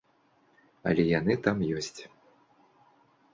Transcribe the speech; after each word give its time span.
Але 0.91 1.03
яны 1.19 1.33
там 1.49 1.57
ёсць. 1.81 2.01